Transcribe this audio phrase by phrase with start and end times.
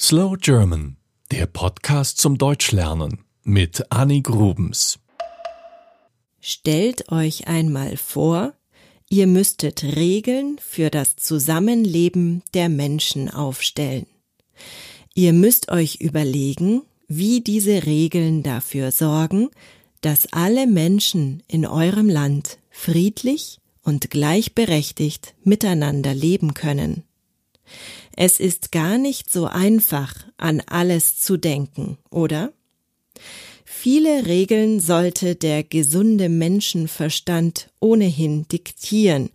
[0.00, 0.96] Slow German,
[1.30, 4.98] der Podcast zum Deutschlernen mit Annie Grubens.
[6.40, 8.54] Stellt euch einmal vor,
[9.08, 14.06] ihr müsstet Regeln für das Zusammenleben der Menschen aufstellen.
[15.14, 19.48] Ihr müsst euch überlegen, wie diese Regeln dafür sorgen,
[20.00, 27.04] dass alle Menschen in eurem Land friedlich und gleichberechtigt miteinander leben können.
[28.16, 32.52] Es ist gar nicht so einfach, an alles zu denken, oder?
[33.64, 39.30] Viele Regeln sollte der gesunde Menschenverstand ohnehin diktieren,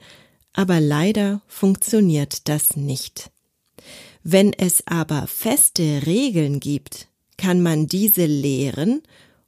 [0.53, 3.31] aber leider funktioniert das nicht.
[4.23, 7.07] Wenn es aber feste Regeln gibt,
[7.37, 9.01] kann man diese lehren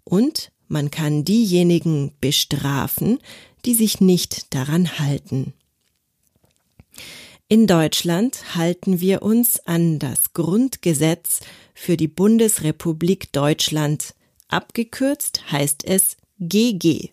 [0.04, 3.20] und man kann diejenigen bestrafen,
[3.66, 5.54] die sich nicht daran halten.
[7.52, 11.42] In Deutschland halten wir uns an das Grundgesetz
[11.74, 14.16] für die Bundesrepublik Deutschland.
[14.48, 17.10] Abgekürzt heißt es GG.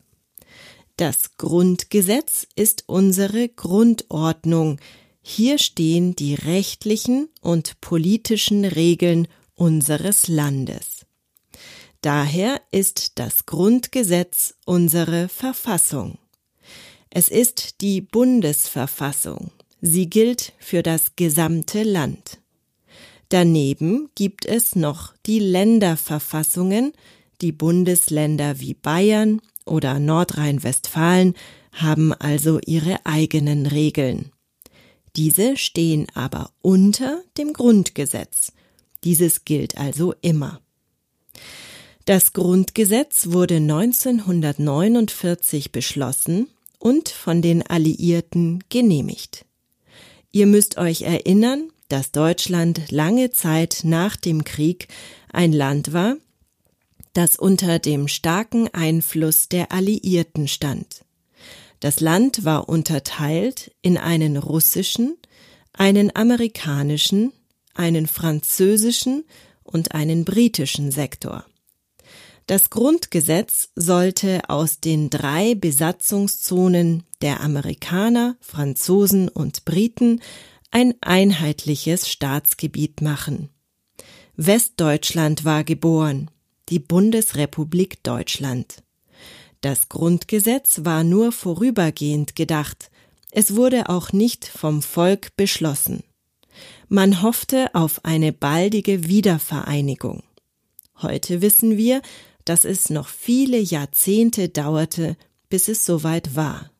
[0.96, 4.78] Das Grundgesetz ist unsere Grundordnung.
[5.22, 9.26] Hier stehen die rechtlichen und politischen Regeln
[9.56, 11.04] unseres Landes.
[12.00, 16.16] Daher ist das Grundgesetz unsere Verfassung.
[17.10, 19.50] Es ist die Bundesverfassung.
[19.80, 22.38] Sie gilt für das gesamte Land.
[23.28, 26.92] Daneben gibt es noch die Länderverfassungen,
[27.40, 31.34] die Bundesländer wie Bayern oder Nordrhein-Westfalen
[31.72, 34.32] haben also ihre eigenen Regeln.
[35.14, 38.52] Diese stehen aber unter dem Grundgesetz.
[39.04, 40.60] Dieses gilt also immer.
[42.04, 46.48] Das Grundgesetz wurde 1949 beschlossen
[46.78, 49.44] und von den Alliierten genehmigt.
[50.38, 54.86] Ihr müsst euch erinnern, dass Deutschland lange Zeit nach dem Krieg
[55.32, 56.14] ein Land war,
[57.12, 61.04] das unter dem starken Einfluss der Alliierten stand.
[61.80, 65.16] Das Land war unterteilt in einen russischen,
[65.72, 67.32] einen amerikanischen,
[67.74, 69.24] einen französischen
[69.64, 71.46] und einen britischen Sektor.
[72.48, 80.22] Das Grundgesetz sollte aus den drei Besatzungszonen der Amerikaner, Franzosen und Briten
[80.70, 83.50] ein einheitliches Staatsgebiet machen.
[84.36, 86.30] Westdeutschland war geboren,
[86.70, 88.82] die Bundesrepublik Deutschland.
[89.60, 92.90] Das Grundgesetz war nur vorübergehend gedacht,
[93.30, 96.02] es wurde auch nicht vom Volk beschlossen.
[96.88, 100.22] Man hoffte auf eine baldige Wiedervereinigung.
[101.02, 102.00] Heute wissen wir,
[102.48, 105.16] dass es noch viele Jahrzehnte dauerte,
[105.48, 106.70] bis es soweit war.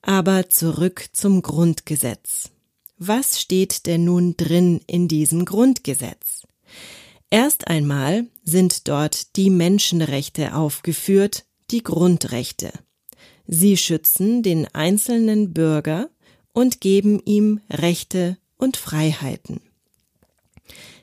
[0.00, 2.50] Aber zurück zum Grundgesetz.
[2.98, 6.46] Was steht denn nun drin in diesem Grundgesetz?
[7.30, 12.72] Erst einmal sind dort die Menschenrechte aufgeführt, die Grundrechte.
[13.46, 16.10] Sie schützen den einzelnen Bürger
[16.52, 19.60] und geben ihm Rechte und Freiheiten.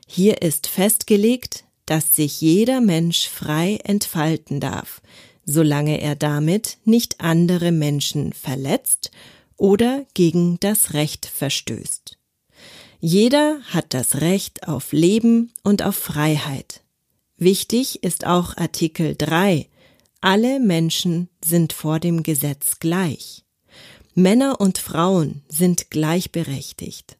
[0.06, 5.02] Hier ist festgelegt, dass sich jeder Mensch frei entfalten darf,
[5.44, 9.10] solange er damit nicht andere Menschen verletzt
[9.56, 12.16] oder gegen das Recht verstößt.
[13.00, 16.84] Jeder hat das Recht auf Leben und auf Freiheit.
[17.38, 19.66] Wichtig ist auch Artikel 3.
[20.20, 23.42] Alle Menschen sind vor dem Gesetz gleich.
[24.14, 27.18] Männer und Frauen sind gleichberechtigt.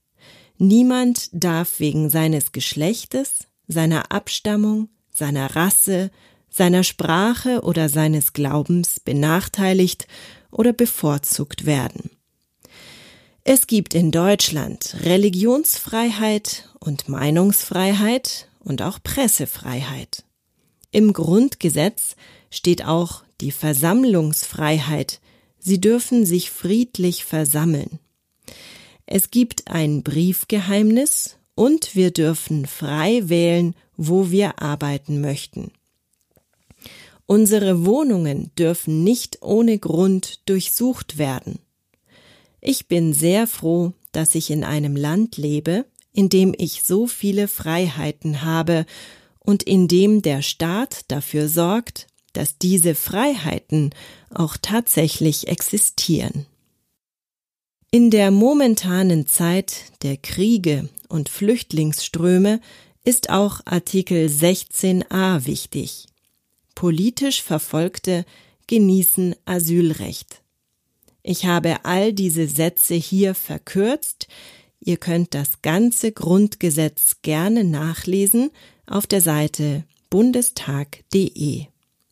[0.59, 6.11] Niemand darf wegen seines Geschlechtes, seiner Abstammung, seiner Rasse,
[6.49, 10.07] seiner Sprache oder seines Glaubens benachteiligt
[10.51, 12.11] oder bevorzugt werden.
[13.45, 20.25] Es gibt in Deutschland Religionsfreiheit und Meinungsfreiheit und auch Pressefreiheit.
[20.91, 22.17] Im Grundgesetz
[22.51, 25.21] steht auch die Versammlungsfreiheit.
[25.59, 27.99] Sie dürfen sich friedlich versammeln.
[29.07, 35.73] Es gibt ein Briefgeheimnis und wir dürfen frei wählen, wo wir arbeiten möchten.
[37.27, 41.59] Unsere Wohnungen dürfen nicht ohne Grund durchsucht werden.
[42.63, 45.85] Ich bin sehr froh, dass ich in einem Land lebe,
[46.15, 48.87] in dem ich so viele Freiheiten habe
[49.39, 53.91] und in dem der Staat dafür sorgt, dass diese Freiheiten
[54.31, 56.47] auch tatsächlich existieren.
[57.93, 62.61] In der momentanen Zeit der Kriege und Flüchtlingsströme
[63.05, 66.07] ist auch Artikel 16a wichtig.
[66.77, 68.25] Politisch Verfolgte
[68.69, 70.41] genießen Asylrecht.
[71.25, 74.29] Ich habe all diese Sätze hier verkürzt.
[74.79, 78.53] Ihr könnt das ganze Grundgesetz gerne nachlesen
[78.87, 81.65] auf der Seite bundestag.de.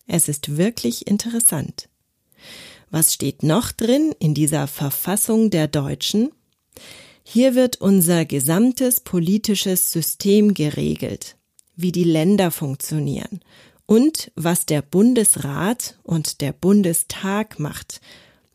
[0.09, 1.89] Es ist wirklich interessant.
[2.91, 6.31] Was steht noch drin in dieser Verfassung der Deutschen?
[7.23, 11.37] Hier wird unser gesamtes politisches System geregelt,
[11.77, 13.41] wie die Länder funktionieren
[13.85, 18.01] und was der Bundesrat und der Bundestag macht,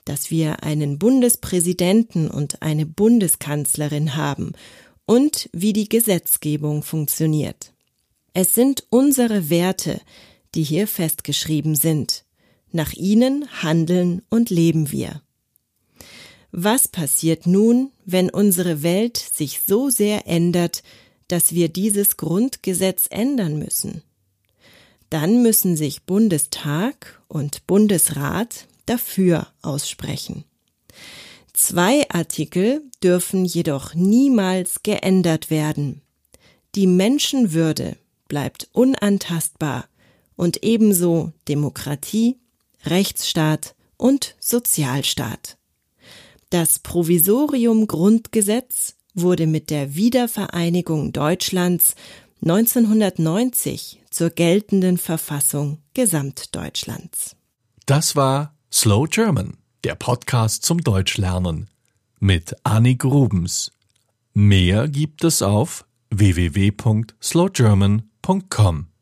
[0.05, 4.53] dass wir einen Bundespräsidenten und eine Bundeskanzlerin haben
[5.05, 7.73] und wie die Gesetzgebung funktioniert.
[8.33, 10.01] Es sind unsere Werte,
[10.55, 12.22] die hier festgeschrieben sind.
[12.73, 15.21] Nach ihnen handeln und leben wir.
[16.51, 20.83] Was passiert nun, wenn unsere Welt sich so sehr ändert,
[21.27, 24.01] dass wir dieses Grundgesetz ändern müssen?
[25.11, 30.43] Dann müssen sich Bundestag und Bundesrat dafür aussprechen.
[31.53, 36.01] Zwei Artikel dürfen jedoch niemals geändert werden.
[36.73, 37.97] Die Menschenwürde
[38.27, 39.87] bleibt unantastbar
[40.35, 42.39] und ebenso Demokratie,
[42.85, 45.57] Rechtsstaat und Sozialstaat.
[46.49, 51.95] Das Provisorium Grundgesetz wurde mit der Wiedervereinigung Deutschlands
[52.41, 57.37] 1990 zur geltenden Verfassung Gesamtdeutschlands.
[57.85, 61.67] Das war Slow German, der Podcast zum Deutschlernen
[62.19, 63.71] mit Annik Grubens.
[64.33, 68.92] Mehr gibt es auf www.slowgerman.com.